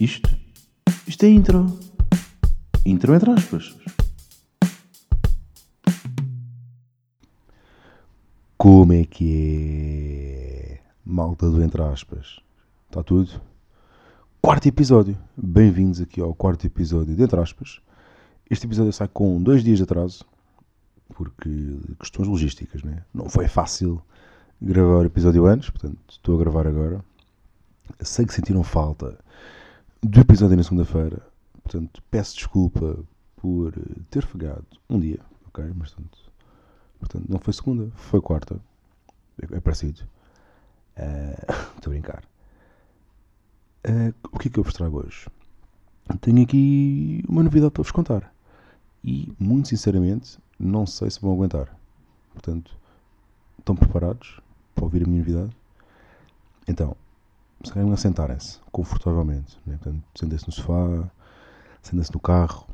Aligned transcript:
Isto? 0.00 0.30
Isto 1.08 1.24
é 1.24 1.28
intro. 1.28 1.76
Intro 2.86 3.16
entre 3.16 3.32
aspas. 3.32 3.76
Como 8.56 8.92
é 8.92 9.04
que 9.04 10.78
é? 10.78 10.80
Malta 11.04 11.50
do 11.50 11.60
entre 11.60 11.82
aspas. 11.82 12.38
Está 12.88 13.02
tudo? 13.02 13.42
Quarto 14.40 14.68
episódio. 14.68 15.18
Bem-vindos 15.36 16.00
aqui 16.00 16.20
ao 16.20 16.32
quarto 16.32 16.64
episódio 16.64 17.16
de 17.16 17.22
entre 17.24 17.40
aspas. 17.40 17.80
Este 18.48 18.66
episódio 18.66 18.92
sai 18.92 19.08
com 19.08 19.42
dois 19.42 19.64
dias 19.64 19.78
de 19.78 19.82
atraso. 19.82 20.24
Porque 21.08 21.76
questões 21.98 22.28
logísticas, 22.28 22.84
né? 22.84 23.02
Não 23.12 23.28
foi 23.28 23.48
fácil 23.48 24.00
gravar 24.62 25.02
o 25.02 25.06
episódio 25.06 25.44
antes, 25.44 25.70
portanto 25.70 25.98
estou 26.08 26.36
a 26.36 26.38
gravar 26.38 26.68
agora. 26.68 27.04
Sei 28.00 28.24
que 28.24 28.32
sentiram 28.32 28.62
falta 28.62 29.18
do 30.02 30.20
episódio 30.20 30.56
na 30.56 30.62
segunda-feira, 30.62 31.20
portanto 31.62 32.02
peço 32.10 32.36
desculpa 32.36 32.98
por 33.36 33.72
ter 34.10 34.24
fegado 34.24 34.66
um 34.88 34.98
dia, 34.98 35.20
ok? 35.46 35.64
Mas 35.76 35.90
portanto, 35.90 36.18
portanto 36.98 37.26
não 37.28 37.38
foi 37.38 37.52
segunda, 37.52 37.90
foi 37.94 38.20
quarta. 38.20 38.60
É, 39.40 39.56
é 39.56 39.60
parecido. 39.60 40.02
Uh, 40.96 41.52
estou 41.76 41.90
a 41.90 41.94
brincar. 41.94 42.24
Uh, 43.86 44.14
o 44.32 44.38
que 44.38 44.48
é 44.48 44.50
que 44.50 44.58
eu 44.58 44.64
vos 44.64 44.74
trago 44.74 44.98
hoje? 45.04 45.26
Tenho 46.20 46.42
aqui 46.42 47.22
uma 47.28 47.42
novidade 47.42 47.72
para 47.72 47.82
vos 47.82 47.92
contar. 47.92 48.32
E, 49.04 49.32
muito 49.38 49.68
sinceramente, 49.68 50.38
não 50.58 50.86
sei 50.86 51.10
se 51.10 51.20
vão 51.20 51.32
aguentar. 51.32 51.74
Portanto, 52.32 52.76
estão 53.58 53.76
preparados 53.76 54.40
para 54.74 54.84
ouvir 54.84 55.04
a 55.04 55.06
minha 55.06 55.18
novidade? 55.18 55.56
Então, 56.66 56.96
se 57.64 57.72
querem 57.72 57.92
assentarem-se 57.92 58.60
confortavelmente, 58.70 59.58
né? 59.66 59.78
sentem-se 60.14 60.46
no 60.46 60.52
sofá, 60.52 61.10
sentem-se 61.82 62.12
no 62.12 62.20
carro, 62.20 62.68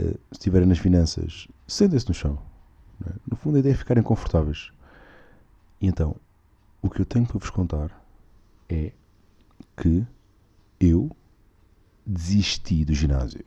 uh, 0.00 0.04
se 0.04 0.18
estiverem 0.32 0.66
nas 0.66 0.78
finanças, 0.78 1.48
sentem-se 1.66 2.08
no 2.08 2.14
chão. 2.14 2.38
Né? 2.98 3.12
No 3.28 3.36
fundo, 3.36 3.56
a 3.56 3.60
ideia 3.60 3.72
é 3.72 3.76
ficarem 3.76 4.02
confortáveis. 4.02 4.72
E 5.80 5.86
então, 5.86 6.16
o 6.82 6.90
que 6.90 7.00
eu 7.00 7.06
tenho 7.06 7.26
para 7.26 7.38
vos 7.38 7.50
contar 7.50 7.90
é 8.68 8.92
que 9.76 10.06
eu 10.78 11.10
desisti 12.06 12.84
do 12.84 12.94
ginásio. 12.94 13.44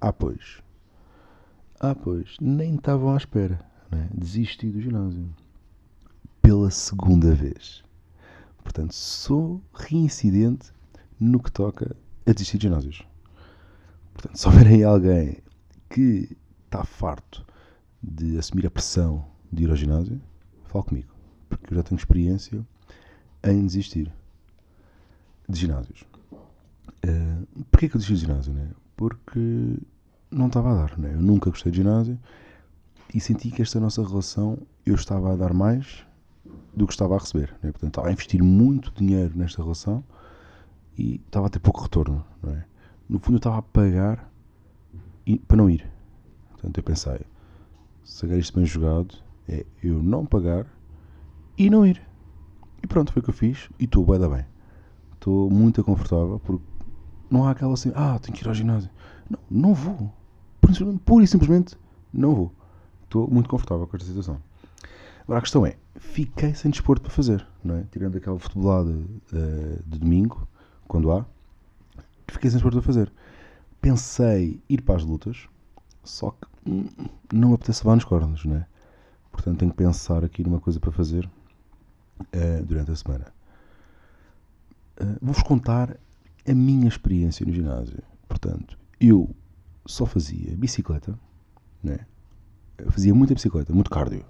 Ah, 0.00 0.12
pois. 0.12 0.62
Ah, 1.78 1.94
pois. 1.94 2.36
Nem 2.40 2.76
estavam 2.76 3.12
à 3.12 3.16
espera. 3.16 3.60
Né? 3.90 4.08
Desisti 4.14 4.70
do 4.70 4.80
ginásio. 4.80 5.28
Pela 6.40 6.70
segunda 6.70 7.34
vez. 7.34 7.84
Portanto, 8.70 8.94
sou 8.94 9.60
reincidente 9.74 10.70
no 11.18 11.42
que 11.42 11.50
toca 11.50 11.96
a 12.24 12.32
desistir 12.32 12.56
de 12.56 12.68
ginásios. 12.68 13.02
Portanto, 14.14 14.36
se 14.36 14.46
houver 14.46 14.84
alguém 14.84 15.38
que 15.88 16.36
está 16.66 16.84
farto 16.84 17.44
de 18.00 18.38
assumir 18.38 18.66
a 18.66 18.70
pressão 18.70 19.26
de 19.52 19.64
ir 19.64 19.70
ao 19.70 19.76
ginásio, 19.76 20.20
fale 20.66 20.84
comigo. 20.84 21.12
Porque 21.48 21.72
eu 21.74 21.78
já 21.78 21.82
tenho 21.82 21.98
experiência 21.98 22.64
em 23.42 23.66
desistir 23.66 24.12
de 25.48 25.58
ginásios. 25.58 26.04
Uh, 27.04 27.64
Porquê 27.72 27.88
que 27.88 27.96
eu 27.96 28.00
desisti 28.00 28.14
de 28.14 28.20
ginásio? 28.20 28.52
Né? 28.52 28.70
Porque 28.96 29.78
não 30.30 30.46
estava 30.46 30.70
a 30.70 30.86
dar. 30.86 30.96
Né? 30.96 31.12
Eu 31.12 31.20
nunca 31.20 31.50
gostei 31.50 31.72
de 31.72 31.78
ginásio 31.78 32.16
e 33.12 33.20
senti 33.20 33.50
que 33.50 33.62
esta 33.62 33.80
nossa 33.80 34.00
relação 34.06 34.56
eu 34.86 34.94
estava 34.94 35.32
a 35.32 35.36
dar 35.36 35.52
mais 35.52 36.08
do 36.74 36.86
que 36.86 36.92
estava 36.92 37.14
a 37.16 37.18
receber. 37.18 37.54
Né? 37.62 37.70
Portanto, 37.72 37.90
estava 37.90 38.08
a 38.08 38.12
investir 38.12 38.42
muito 38.42 38.92
dinheiro 38.94 39.36
nesta 39.36 39.62
relação 39.62 40.04
e 40.96 41.20
estava 41.26 41.46
a 41.46 41.50
ter 41.50 41.58
pouco 41.60 41.82
retorno. 41.82 42.24
É? 42.46 42.64
No 43.08 43.18
fundo, 43.18 43.34
eu 43.34 43.38
estava 43.38 43.58
a 43.58 43.62
pagar 43.62 44.30
e, 45.26 45.38
para 45.38 45.56
não 45.56 45.68
ir. 45.68 45.88
Portanto, 46.50 46.78
eu 46.78 46.82
pensei: 46.82 47.20
se 48.04 48.24
agarrar 48.24 48.40
isto 48.40 48.56
bem 48.56 48.66
jogado, 48.66 49.16
é 49.48 49.64
eu 49.82 50.02
não 50.02 50.26
pagar 50.26 50.66
e 51.56 51.68
não 51.70 51.86
ir. 51.86 52.00
E 52.82 52.86
pronto, 52.86 53.12
foi 53.12 53.20
o 53.20 53.22
que 53.22 53.30
eu 53.30 53.34
fiz 53.34 53.68
e 53.78 53.84
estou 53.84 54.04
bem 54.04 54.18
bem. 54.28 54.46
Estou 55.14 55.50
muito 55.50 55.84
confortável 55.84 56.40
porque 56.40 56.64
não 57.30 57.46
há 57.46 57.50
aquela 57.50 57.74
assim, 57.74 57.92
ah, 57.94 58.18
tenho 58.18 58.36
que 58.36 58.42
ir 58.42 58.48
ao 58.48 58.54
ginásio. 58.54 58.90
Não, 59.28 59.38
não 59.50 59.74
vou. 59.74 60.12
Pura 61.04 61.24
e 61.24 61.26
simplesmente 61.26 61.76
não 62.12 62.34
vou. 62.34 62.52
Estou 63.04 63.28
muito 63.28 63.48
confortável 63.48 63.86
com 63.86 63.96
esta 63.96 64.08
situação. 64.08 64.40
Agora 65.30 65.38
a 65.38 65.42
questão 65.42 65.64
é, 65.64 65.76
fiquei 65.94 66.56
sem 66.56 66.72
desporto 66.72 67.02
para 67.02 67.10
fazer, 67.12 67.46
não 67.62 67.76
é? 67.76 67.84
Tirando 67.92 68.16
aquela 68.16 68.36
futebolada 68.36 68.90
uh, 68.90 69.82
de 69.86 70.00
domingo, 70.00 70.44
quando 70.88 71.12
há, 71.12 71.24
fiquei 72.26 72.50
sem 72.50 72.56
desporto 72.56 72.78
para 72.78 72.86
fazer. 72.86 73.12
Pensei 73.80 74.60
ir 74.68 74.82
para 74.82 74.96
as 74.96 75.04
lutas, 75.04 75.48
só 76.02 76.32
que 76.32 76.48
hum, 76.68 76.84
não 77.32 77.50
me 77.50 77.54
apetece 77.54 77.84
levar 77.84 77.94
nos 77.94 78.04
cornos, 78.04 78.44
não 78.44 78.56
é? 78.56 78.66
Portanto 79.30 79.60
tenho 79.60 79.70
que 79.70 79.76
pensar 79.76 80.24
aqui 80.24 80.42
numa 80.42 80.58
coisa 80.58 80.80
para 80.80 80.90
fazer 80.90 81.30
uh, 82.18 82.64
durante 82.64 82.90
a 82.90 82.96
semana. 82.96 83.32
Uh, 85.00 85.16
Vou-vos 85.22 85.44
contar 85.44 85.96
a 86.44 86.52
minha 86.52 86.88
experiência 86.88 87.46
no 87.46 87.52
ginásio. 87.52 88.02
Portanto, 88.28 88.76
eu 89.00 89.32
só 89.86 90.06
fazia 90.06 90.56
bicicleta, 90.56 91.16
né? 91.80 92.00
Eu 92.76 92.90
fazia 92.90 93.14
muita 93.14 93.32
bicicleta, 93.32 93.72
muito 93.72 93.90
cardio 93.90 94.24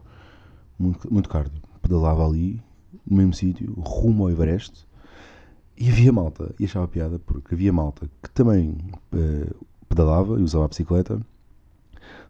muito, 0.80 1.12
muito 1.12 1.28
cardio. 1.28 1.62
Pedalava 1.82 2.26
ali, 2.26 2.62
no 3.06 3.16
mesmo 3.16 3.34
sítio, 3.34 3.72
rumo 3.78 4.24
ao 4.24 4.30
Everest, 4.30 4.86
e 5.76 5.88
havia 5.88 6.12
malta, 6.12 6.54
e 6.58 6.64
achava 6.64 6.88
piada, 6.88 7.18
porque 7.18 7.54
havia 7.54 7.72
malta 7.72 8.10
que 8.22 8.30
também 8.30 8.76
uh, 9.12 9.66
pedalava 9.88 10.38
e 10.38 10.42
usava 10.42 10.64
a 10.64 10.68
bicicleta, 10.68 11.20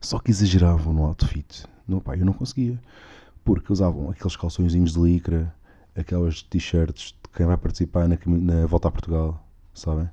só 0.00 0.18
que 0.18 0.30
exageravam 0.30 0.92
no 0.92 1.04
outfit. 1.04 1.64
Não, 1.86 2.00
pá, 2.00 2.16
eu 2.16 2.24
não 2.24 2.32
conseguia, 2.32 2.80
porque 3.44 3.72
usavam 3.72 4.10
aqueles 4.10 4.36
calçõezinhos 4.36 4.92
de 4.92 5.00
licra, 5.00 5.54
aquelas 5.96 6.42
t-shirts 6.42 7.14
de 7.22 7.30
quem 7.36 7.46
vai 7.46 7.56
participar 7.56 8.08
na, 8.08 8.18
na 8.26 8.66
volta 8.66 8.88
a 8.88 8.90
Portugal, 8.90 9.44
sabem? 9.74 10.08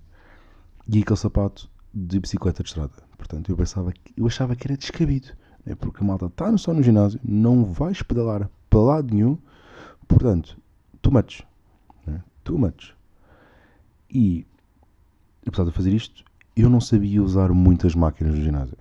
E 0.87 1.01
aquele 1.01 1.17
sapato 1.17 1.69
de 1.93 2.19
bicicleta 2.19 2.63
de 2.63 2.69
estrada. 2.69 2.93
Portanto, 3.17 3.49
eu 3.49 3.57
pensava, 3.57 3.93
eu 4.15 4.25
achava 4.25 4.55
que 4.55 4.67
era 4.67 4.77
descabido. 4.77 5.29
É 5.67 5.75
porque 5.75 6.01
a 6.01 6.05
malta 6.05 6.27
está 6.27 6.57
só 6.57 6.73
no 6.73 6.81
ginásio, 6.81 7.19
não 7.23 7.65
vais 7.65 8.01
pedalar 8.01 8.49
para 8.69 8.79
lado 8.79 9.13
nenhum, 9.13 9.37
portanto, 10.07 10.57
too 11.01 11.11
much. 11.11 11.45
Né? 12.05 12.23
Too 12.43 12.57
much. 12.57 12.95
E, 14.09 14.47
apesar 15.45 15.65
de 15.65 15.71
fazer 15.71 15.93
isto, 15.93 16.23
eu 16.55 16.69
não 16.69 16.79
sabia 16.79 17.21
usar 17.21 17.51
muitas 17.51 17.93
máquinas 17.95 18.33
no 18.33 18.41
ginásio. 18.41 18.77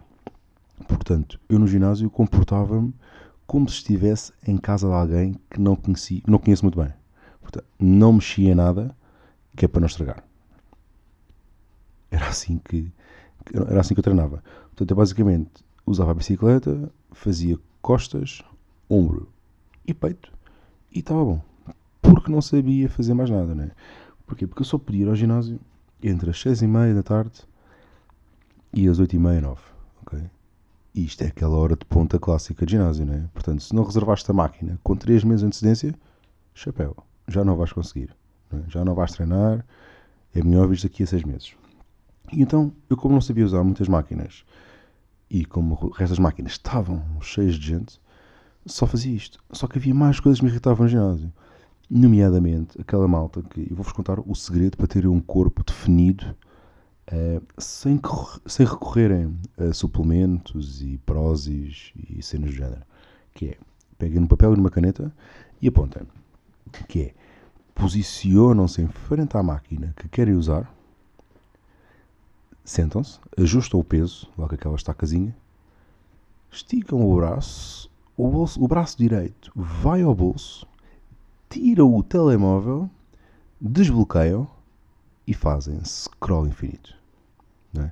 Portanto, 0.87 1.41
eu 1.49 1.59
no 1.59 1.67
ginásio 1.67 2.09
comportava-me 2.09 2.95
como 3.49 3.69
se 3.69 3.77
estivesse 3.77 4.33
em 4.47 4.57
casa 4.57 4.87
de 4.87 4.95
alguém 4.95 5.35
que 5.51 5.61
não, 5.61 5.75
conheci, 5.75 6.23
não 6.25 6.39
conheço 6.39 6.65
muito 6.65 6.81
bem. 6.81 6.93
Portanto, 7.41 7.67
não 7.81 8.13
mexia 8.13 8.53
em 8.53 8.55
nada 8.55 8.97
que 9.57 9.65
é 9.65 9.69
para 9.69 9.81
não 9.81 9.87
estragar. 9.87 10.23
Era 12.13 12.29
assim 12.29 12.59
que, 12.59 12.93
era 13.53 13.81
assim 13.81 13.95
que 13.95 14.01
eu 14.01 14.05
treinava. 14.05 14.43
Portanto, 14.69 14.91
eu 14.91 14.97
basicamente 14.97 15.66
usava 15.87 16.11
a 16.11 16.15
bicicleta, 16.15 16.93
fazia 17.13 17.59
costas, 17.81 18.43
ombro 18.91 19.29
e 19.87 19.95
peito 19.95 20.33
e 20.93 20.99
estava 20.99 21.25
bom. 21.25 21.41
Porque 22.03 22.31
não 22.31 22.43
sabia 22.43 22.89
fazer 22.89 23.15
mais 23.15 23.31
nada, 23.31 23.55
né? 23.55 23.71
Porquê? 24.27 24.47
Porque 24.47 24.63
eu 24.63 24.67
só 24.67 24.79
podia 24.79 25.05
ir 25.05 25.09
ao 25.09 25.15
ginásio 25.15 25.61
entre 26.03 26.31
as 26.31 26.41
6 26.41 26.63
e 26.63 26.67
meia 26.67 26.95
da 26.95 27.03
tarde 27.03 27.43
e 28.73 28.89
as 28.89 28.99
8 28.99 29.15
e 29.15 29.19
meia, 29.19 29.41
9. 29.41 29.61
Ok? 30.03 30.19
E 30.95 31.05
isto 31.05 31.23
é 31.23 31.29
aquela 31.29 31.57
hora 31.57 31.77
de 31.77 31.85
ponta 31.85 32.19
clássica 32.19 32.67
de 32.67 32.73
ginásio, 32.73 33.05
né? 33.05 33.29
Portanto, 33.33 33.63
se 33.63 33.75
não 33.75 33.85
reservaste 33.85 34.31
a 34.31 34.35
máquina 34.35 34.79
com 34.83 34.97
3 34.97 35.25
meses 35.25 35.41
de 35.41 35.47
antecedência, 35.47 35.95
chapéu, 36.55 36.97
já 37.29 37.45
não 37.45 37.57
vais 37.57 37.73
conseguir. 37.73 38.15
Né? 38.51 38.65
Já 38.69 38.85
não 38.85 38.95
vais 38.95 39.13
treinar, 39.13 39.65
é 40.35 40.43
melhor 40.43 40.69
vir 40.69 40.81
daqui 40.83 41.03
a 41.03 41.07
6 41.07 41.25
meses. 41.25 41.55
E 42.33 42.43
então, 42.43 42.73
eu 42.91 42.97
como 42.97 43.15
não 43.15 43.21
sabia 43.21 43.45
usar 43.45 43.63
muitas 43.63 43.89
máquinas 43.89 44.45
e 45.31 45.45
como 45.45 45.75
o 45.75 45.89
resto 45.91 46.11
das 46.11 46.19
máquinas 46.19 46.53
estavam 46.53 47.03
cheias 47.21 47.57
de 47.57 47.67
gente, 47.67 48.01
só 48.65 48.87
fazia 48.87 49.15
isto. 49.15 49.39
Só 49.53 49.67
que 49.67 49.79
havia 49.79 49.95
mais 49.95 50.21
coisas 50.21 50.39
que 50.39 50.45
me 50.45 50.51
irritavam 50.51 50.85
no 50.85 50.89
ginásio. 50.89 51.33
Nomeadamente 51.89 52.81
aquela 52.81 53.07
malta 53.07 53.43
que 53.43 53.61
eu 53.71 53.77
vou-vos 53.77 53.93
contar 53.93 54.19
o 54.19 54.35
segredo 54.35 54.77
para 54.77 54.89
terem 54.89 55.09
um 55.09 55.21
corpo 55.21 55.63
definido 55.65 56.37
uh, 57.13 57.43
sem, 57.59 58.01
sem 58.47 58.67
recorrerem 58.67 59.39
a 59.57 59.73
suplementos 59.73 60.83
e 60.83 60.99
prósis 60.99 61.93
e 61.97 62.21
cenas 62.23 62.51
do 62.51 62.57
género. 62.57 62.83
Que 63.35 63.51
é, 63.51 63.59
peguem 63.99 64.21
no 64.21 64.29
papel 64.29 64.55
e 64.55 64.57
numa 64.57 64.71
caneta 64.71 65.13
e 65.63 65.69
apontem. 65.69 66.03
Que 66.89 67.03
é, 67.03 67.15
posicionam-se 67.75 68.83
em 68.83 68.89
frente 68.89 69.37
à 69.37 69.43
máquina 69.43 69.95
que 69.97 70.09
querem 70.09 70.35
usar 70.35 70.76
sentam-se, 72.67 73.19
ajustam 73.39 73.81
o 73.81 73.85
peso, 73.85 74.29
com 74.37 74.45
aquela 74.45 74.75
estacazinha, 74.75 75.35
esticam 76.51 77.01
o 77.01 77.17
braço, 77.17 77.91
o, 78.17 78.29
bolso, 78.29 78.63
o 78.63 78.67
braço 78.67 78.99
direito 78.99 79.53
vai 79.55 80.03
ao 80.03 80.15
bolso, 80.15 80.67
tiram 81.49 81.95
o 81.95 82.03
telemóvel, 82.03 82.91
desbloqueiam 83.61 84.49
e 85.27 85.33
fazem 85.33 85.83
scroll 85.85 86.49
infinito. 86.49 86.95
É? 87.79 87.91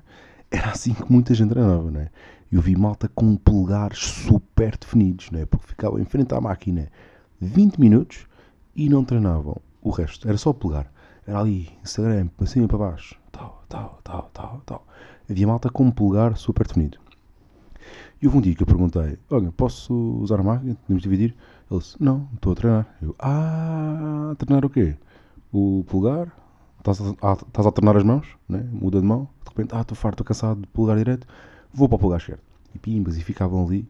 Era 0.51 0.71
assim 0.71 0.93
que 0.93 1.11
muita 1.11 1.33
gente 1.33 1.49
treinava, 1.49 1.89
não 1.89 2.01
é? 2.01 2.09
Eu 2.51 2.61
vi 2.61 2.75
malta 2.75 3.09
com 3.13 3.35
polegares 3.35 3.99
super 3.99 4.77
definidos, 4.77 5.31
não 5.31 5.39
é? 5.39 5.45
Porque 5.45 5.67
ficavam 5.67 5.99
em 5.99 6.05
frente 6.05 6.33
à 6.33 6.41
máquina 6.41 6.91
20 7.39 7.79
minutos 7.79 8.27
e 8.75 8.89
não 8.89 9.03
treinavam 9.03 9.57
o 9.81 9.89
resto. 9.89 10.27
Era 10.27 10.37
só 10.37 10.53
polegar. 10.53 10.91
Era 11.25 11.39
ali, 11.39 11.69
Instagram, 11.83 12.27
para 12.27 12.45
cima 12.45 12.65
e 12.65 12.67
para 12.67 12.77
baixo. 12.77 13.19
Tal, 13.35 13.65
tal, 13.67 13.99
tal, 14.01 14.29
tal, 14.33 14.61
tal. 14.65 14.87
Havia 15.29 15.45
malta 15.45 15.69
com 15.69 15.83
um 15.83 15.91
polegar 15.91 16.37
super 16.37 16.65
definido. 16.65 16.97
E 18.21 18.25
houve 18.25 18.37
um 18.37 18.41
dia 18.41 18.55
que 18.55 18.63
eu 18.63 18.67
perguntei: 18.67 19.19
Olha, 19.29 19.51
posso 19.51 19.93
usar 20.21 20.39
a 20.39 20.43
máquina? 20.43 20.75
Podemos 20.75 21.03
dividir? 21.03 21.35
Ele 21.69 21.79
disse: 21.81 22.01
Não, 22.01 22.29
estou 22.33 22.53
a 22.53 22.55
treinar. 22.55 22.97
Eu: 23.01 23.13
Ah, 23.19 24.29
a 24.31 24.35
treinar 24.35 24.63
o 24.63 24.69
quê? 24.69 24.95
O 25.51 25.83
polegar? 25.85 26.31
Estás 26.77 27.01
a, 27.01 27.33
estás 27.33 27.67
a 27.67 27.71
treinar 27.71 27.97
as 27.97 28.03
mãos? 28.03 28.25
Né? 28.47 28.65
Muda 28.71 29.01
de 29.01 29.05
mão. 29.05 29.27
De 29.43 29.49
repente, 29.49 29.75
ah, 29.75 29.81
estou 29.81 29.97
farto, 29.97 30.15
estou 30.15 30.25
cansado 30.25 30.61
de 30.61 30.67
polegar 30.67 30.97
direito. 30.97 31.27
Vou 31.73 31.89
para 31.89 31.97
o 31.97 31.99
polegar 31.99 32.21
esquerdo. 32.21 32.41
E 32.73 32.79
pimbas, 32.79 33.17
e 33.17 33.21
ficavam 33.21 33.65
ali. 33.65 33.85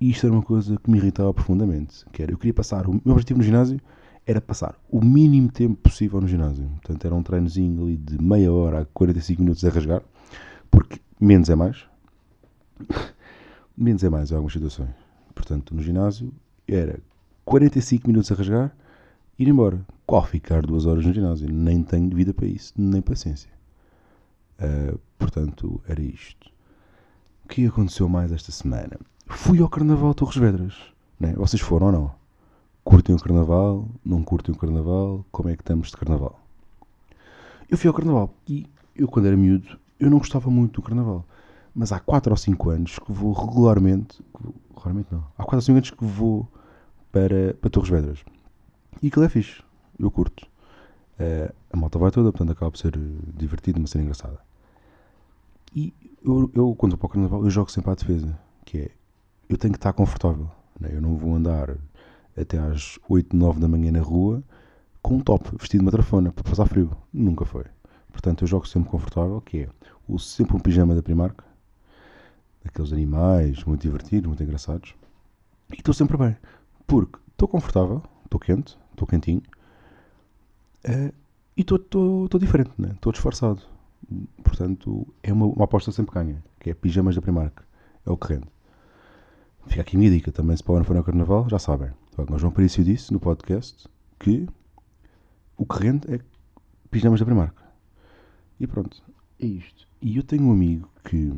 E 0.00 0.10
isto 0.10 0.24
era 0.24 0.32
uma 0.32 0.42
coisa 0.42 0.76
que 0.76 0.88
me 0.88 0.98
irritava 0.98 1.34
profundamente. 1.34 2.04
Que 2.12 2.22
era, 2.22 2.30
eu 2.30 2.38
queria 2.38 2.54
passar, 2.54 2.86
o 2.86 2.92
meu 3.04 3.14
objetivo 3.14 3.38
no 3.38 3.44
ginásio 3.44 3.80
era 4.28 4.42
passar 4.42 4.78
o 4.90 5.02
mínimo 5.02 5.50
tempo 5.50 5.74
possível 5.76 6.20
no 6.20 6.28
ginásio. 6.28 6.68
Portanto, 6.82 7.06
era 7.06 7.14
um 7.14 7.22
treinozinho 7.22 7.82
ali 7.82 7.96
de 7.96 8.22
meia 8.22 8.52
hora 8.52 8.82
a 8.82 8.84
45 8.84 9.40
minutos 9.40 9.64
a 9.64 9.70
rasgar, 9.70 10.02
porque 10.70 11.00
menos 11.18 11.48
é 11.48 11.54
mais. 11.54 11.86
menos 13.74 14.04
é 14.04 14.10
mais 14.10 14.30
em 14.30 14.34
algumas 14.34 14.52
situações. 14.52 14.90
Portanto, 15.34 15.74
no 15.74 15.82
ginásio 15.82 16.30
era 16.68 17.00
45 17.46 18.06
minutos 18.06 18.30
a 18.30 18.34
rasgar, 18.34 18.76
ir 19.38 19.48
embora. 19.48 19.80
Qual 20.04 20.24
ficar 20.26 20.60
duas 20.60 20.84
horas 20.84 21.06
no 21.06 21.12
ginásio? 21.14 21.50
Nem 21.50 21.82
tenho 21.82 22.14
vida 22.14 22.34
para 22.34 22.46
isso, 22.46 22.74
nem 22.76 23.00
paciência. 23.00 23.50
Uh, 24.60 24.98
portanto, 25.18 25.80
era 25.88 26.02
isto. 26.02 26.50
O 27.46 27.48
que 27.48 27.66
aconteceu 27.66 28.10
mais 28.10 28.30
esta 28.30 28.52
semana? 28.52 28.98
Fui 29.26 29.58
ao 29.60 29.70
Carnaval 29.70 30.12
Torres 30.12 30.36
Vedras. 30.36 30.74
Né? 31.18 31.32
Vocês 31.32 31.62
foram 31.62 31.86
ou 31.86 31.92
não? 31.92 32.17
Curtem 32.88 33.14
o 33.14 33.18
Carnaval? 33.18 33.86
Não 34.02 34.22
curtem 34.22 34.54
o 34.54 34.56
Carnaval? 34.56 35.22
Como 35.30 35.50
é 35.50 35.54
que 35.54 35.60
estamos 35.60 35.90
de 35.90 35.96
Carnaval? 35.98 36.40
Eu 37.68 37.76
fui 37.76 37.86
ao 37.86 37.92
Carnaval 37.92 38.32
e 38.48 38.66
eu, 38.96 39.06
quando 39.06 39.26
era 39.26 39.36
miúdo, 39.36 39.78
eu 40.00 40.08
não 40.08 40.16
gostava 40.16 40.48
muito 40.48 40.80
do 40.80 40.86
Carnaval. 40.86 41.22
Mas 41.74 41.92
há 41.92 42.00
4 42.00 42.32
ou 42.32 42.36
5 42.38 42.70
anos 42.70 42.98
que 42.98 43.12
vou 43.12 43.34
regularmente. 43.34 44.24
Regularmente 44.74 45.12
não. 45.12 45.22
Há 45.36 45.44
4 45.44 45.56
ou 45.56 45.60
5 45.60 45.76
anos 45.76 45.90
que 45.90 46.02
vou 46.02 46.48
para, 47.12 47.52
para 47.60 47.68
Torres 47.68 47.90
Vedras. 47.90 48.24
E 49.02 49.08
aquilo 49.08 49.26
é 49.26 49.28
fixe. 49.28 49.62
Eu 49.98 50.10
curto. 50.10 50.46
Uh, 51.20 51.54
a 51.70 51.76
malta 51.76 51.98
vai 51.98 52.10
toda, 52.10 52.32
portanto 52.32 52.52
acaba 52.52 52.70
por 52.70 52.78
ser 52.78 52.98
divertido, 53.36 53.78
mas 53.78 53.90
ser 53.90 54.00
engraçada. 54.00 54.38
E 55.76 55.92
eu, 56.24 56.50
eu, 56.54 56.74
quando 56.74 56.92
vou 56.92 56.98
para 57.00 57.06
o 57.06 57.10
Carnaval, 57.10 57.44
eu 57.44 57.50
jogo 57.50 57.70
sempre 57.70 57.90
à 57.90 57.94
defesa. 57.94 58.40
Que 58.64 58.78
é, 58.78 58.90
eu 59.46 59.58
tenho 59.58 59.74
que 59.74 59.78
estar 59.78 59.92
confortável. 59.92 60.50
Né? 60.80 60.88
Eu 60.90 61.02
não 61.02 61.18
vou 61.18 61.34
andar 61.34 61.76
até 62.40 62.58
às 62.58 62.98
8, 63.08 63.36
9 63.36 63.60
da 63.60 63.68
manhã 63.68 63.92
na 63.92 64.00
rua 64.00 64.42
com 65.02 65.14
um 65.16 65.20
top, 65.20 65.50
vestido 65.58 65.80
de 65.80 65.86
uma 65.86 65.90
trafona, 65.90 66.32
para 66.32 66.44
passar 66.44 66.66
frio. 66.66 66.90
Nunca 67.12 67.44
foi. 67.44 67.64
Portanto, 68.12 68.42
eu 68.44 68.48
jogo 68.48 68.66
sempre 68.66 68.90
confortável, 68.90 69.40
que 69.40 69.60
é, 69.60 69.68
uso 70.08 70.24
sempre 70.24 70.56
um 70.56 70.60
pijama 70.60 70.94
da 70.94 71.02
Primark, 71.02 71.40
daqueles 72.64 72.92
animais 72.92 73.64
muito 73.64 73.82
divertidos, 73.82 74.26
muito 74.26 74.42
engraçados, 74.42 74.94
e 75.72 75.76
estou 75.76 75.94
sempre 75.94 76.16
bem. 76.16 76.36
Porque 76.86 77.18
estou 77.30 77.48
confortável, 77.48 78.02
estou 78.24 78.40
quente, 78.40 78.78
estou 78.90 79.06
quentinho, 79.06 79.42
uh, 80.86 81.14
e 81.56 81.60
estou 81.60 82.28
diferente, 82.38 82.70
estou 82.70 83.10
né? 83.10 83.12
disfarçado. 83.12 83.62
Portanto, 84.42 85.06
é 85.22 85.32
uma, 85.32 85.46
uma 85.46 85.64
aposta 85.64 85.90
sempre 85.90 86.14
ganha, 86.14 86.42
que 86.60 86.70
é 86.70 86.74
pijamas 86.74 87.14
da 87.14 87.22
Primark. 87.22 87.62
É 88.06 88.10
o 88.10 88.16
que 88.16 88.34
rende. 88.34 88.46
Fica 89.68 89.82
aqui 89.82 89.96
a 89.96 89.98
minha 89.98 90.10
dica 90.10 90.32
também, 90.32 90.56
se 90.56 90.64
podem 90.64 90.82
for 90.82 90.96
ao 90.96 91.04
Carnaval, 91.04 91.46
já 91.48 91.58
sabem. 91.58 91.90
O 92.16 92.38
João 92.38 92.52
Parício 92.52 92.82
disse 92.82 93.12
no 93.12 93.20
podcast 93.20 93.86
que 94.18 94.48
o 95.56 95.66
que 95.66 95.78
rende 95.78 96.14
é 96.14 96.20
pijamas 96.90 97.20
da 97.20 97.26
Primark. 97.26 97.54
E 98.58 98.66
pronto, 98.66 99.02
é 99.38 99.46
isto. 99.46 99.86
E 100.00 100.16
eu 100.16 100.22
tenho 100.22 100.44
um 100.44 100.52
amigo 100.52 100.88
que. 101.04 101.32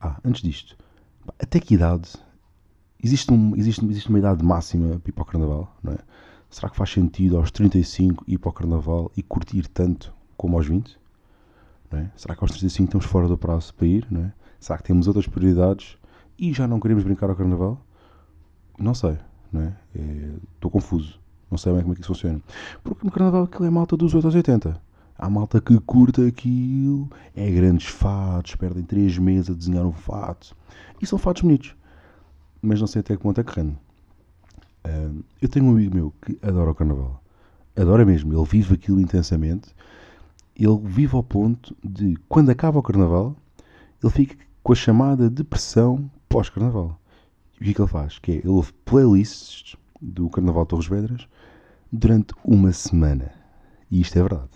Ah, 0.00 0.18
antes 0.24 0.42
disto, 0.42 0.76
até 1.38 1.60
que 1.60 1.74
idade 1.74 2.10
existe, 3.02 3.30
um, 3.30 3.54
existe, 3.56 3.84
existe 3.84 4.08
uma 4.08 4.18
idade 4.18 4.42
máxima 4.42 4.98
para 4.98 5.10
ir 5.10 5.12
para 5.12 5.22
o 5.22 5.26
Carnaval, 5.26 5.76
não 5.82 5.92
é? 5.92 5.98
Será 6.48 6.70
que 6.70 6.76
faz 6.76 6.90
sentido 6.90 7.36
aos 7.36 7.50
35 7.50 8.24
ir 8.26 8.38
para 8.38 8.48
o 8.48 8.52
Carnaval 8.52 9.12
e 9.16 9.22
curtir 9.22 9.68
tanto 9.68 10.14
como 10.36 10.56
aos 10.56 10.66
20? 10.66 10.98
Não 11.92 11.98
é? 11.98 12.10
Será 12.16 12.34
que 12.34 12.42
aos 12.42 12.52
35 12.52 12.84
estamos 12.84 13.06
fora 13.06 13.28
do 13.28 13.36
prazo 13.36 13.74
para 13.74 13.86
ir? 13.86 14.08
É? 14.12 14.32
Será 14.58 14.78
que 14.78 14.84
temos 14.84 15.06
outras 15.06 15.26
prioridades 15.26 15.98
e 16.38 16.52
já 16.52 16.66
não 16.66 16.80
queremos 16.80 17.04
brincar 17.04 17.30
ao 17.30 17.36
Carnaval? 17.36 17.80
Não 18.78 18.94
sei, 18.94 19.18
não 19.52 19.62
é? 19.62 19.76
Estou 20.54 20.70
confuso. 20.70 21.18
Não 21.50 21.56
sei 21.56 21.72
bem 21.72 21.82
como 21.82 21.92
é 21.92 21.96
que 21.96 22.00
isso 22.02 22.08
funciona. 22.08 22.40
Porque 22.82 23.04
no 23.04 23.12
Carnaval 23.12 23.44
aquilo 23.44 23.64
é 23.64 23.70
malta 23.70 23.96
dos 23.96 24.14
8 24.14 24.26
aos 24.26 24.34
80. 24.34 24.80
Há 25.18 25.30
malta 25.30 25.60
que 25.60 25.78
curta 25.80 26.26
aquilo, 26.26 27.08
é 27.34 27.50
grandes 27.50 27.86
fatos, 27.86 28.54
perdem 28.56 28.82
3 28.82 29.16
meses 29.18 29.50
a 29.50 29.54
desenhar 29.54 29.86
um 29.86 29.92
fato. 29.92 30.54
E 31.00 31.06
são 31.06 31.18
fatos 31.18 31.42
bonitos. 31.42 31.74
Mas 32.60 32.80
não 32.80 32.86
sei 32.86 33.00
até 33.00 33.16
que 33.16 33.22
ponto 33.22 33.40
é 33.40 33.44
que 33.44 33.58
rende. 33.58 33.76
Uh, 34.84 35.24
eu 35.40 35.48
tenho 35.48 35.66
um 35.66 35.70
amigo 35.70 35.94
meu 35.94 36.14
que 36.20 36.38
adora 36.42 36.70
o 36.70 36.74
Carnaval. 36.74 37.22
Adora 37.76 38.04
mesmo. 38.04 38.34
Ele 38.34 38.44
vive 38.44 38.74
aquilo 38.74 39.00
intensamente. 39.00 39.74
Ele 40.54 40.78
vive 40.84 41.14
ao 41.14 41.22
ponto 41.22 41.76
de, 41.82 42.16
quando 42.28 42.50
acaba 42.50 42.78
o 42.78 42.82
Carnaval, 42.82 43.36
ele 44.02 44.12
fica 44.12 44.36
com 44.62 44.72
a 44.72 44.76
chamada 44.76 45.30
depressão 45.30 46.10
pós-Carnaval. 46.36 47.00
E 47.58 47.62
o 47.62 47.64
que 47.64 47.70
é 47.70 47.74
que 47.74 47.80
ele 47.80 47.88
faz? 47.88 48.18
Que 48.18 48.32
é, 48.32 48.34
ele 48.34 48.48
ouve 48.48 48.70
playlists 48.84 49.74
do 50.02 50.28
Carnaval 50.28 50.66
Torres 50.66 50.86
Vedras 50.86 51.26
durante 51.90 52.34
uma 52.44 52.72
semana. 52.72 53.32
E 53.90 54.02
isto 54.02 54.18
é 54.18 54.20
verdade. 54.20 54.50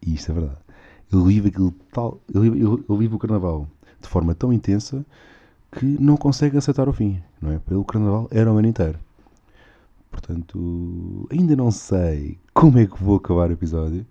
E 0.00 0.14
isto 0.14 0.30
é 0.30 0.34
verdade. 0.34 0.58
Ele 1.12 1.24
vive 1.24 1.48
aquilo 1.48 1.74
tal. 1.92 2.20
Ele, 2.32 2.48
ele 2.50 2.98
vive 2.98 3.16
o 3.16 3.18
Carnaval 3.18 3.66
de 4.00 4.06
forma 4.06 4.32
tão 4.32 4.52
intensa 4.52 5.04
que 5.72 5.84
não 5.84 6.16
consegue 6.16 6.56
aceitar 6.56 6.88
o 6.88 6.92
fim, 6.92 7.20
não 7.42 7.50
é? 7.50 7.58
Pelo 7.58 7.84
Carnaval 7.84 8.28
era 8.30 8.52
o 8.52 8.56
ano 8.56 8.68
inteiro. 8.68 9.00
Portanto, 10.12 11.26
ainda 11.32 11.56
não 11.56 11.72
sei 11.72 12.38
como 12.54 12.78
é 12.78 12.86
que 12.86 13.02
vou 13.02 13.16
acabar 13.16 13.50
o 13.50 13.54
episódio. 13.54 14.06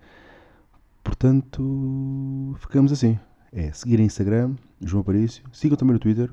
Portanto, 1.02 2.54
ficamos 2.60 2.92
assim. 2.92 3.18
É 3.54 3.72
seguir 3.72 3.98
Instagram, 4.02 4.56
João 4.82 5.00
Aparício. 5.00 5.42
Sigam 5.54 5.78
também 5.78 5.94
no 5.94 6.00
Twitter, 6.00 6.30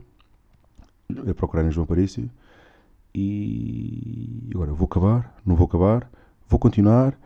é 1.26 1.32
procurar 1.32 1.64
em 1.64 1.70
João 1.70 1.84
Aparício. 1.84 2.30
E 3.14 4.50
agora 4.54 4.72
vou 4.72 4.86
acabar, 4.86 5.36
não 5.46 5.54
vou 5.54 5.66
acabar, 5.66 6.10
vou 6.48 6.58
continuar 6.58 7.16